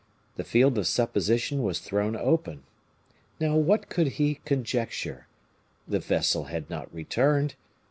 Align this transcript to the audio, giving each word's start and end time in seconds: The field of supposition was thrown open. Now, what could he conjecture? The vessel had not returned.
The 0.35 0.43
field 0.43 0.79
of 0.79 0.87
supposition 0.87 1.61
was 1.61 1.77
thrown 1.77 2.15
open. 2.15 2.63
Now, 3.39 3.55
what 3.55 3.87
could 3.87 4.13
he 4.17 4.39
conjecture? 4.45 5.27
The 5.87 5.99
vessel 5.99 6.45
had 6.45 6.71
not 6.71 6.91
returned. 6.91 7.53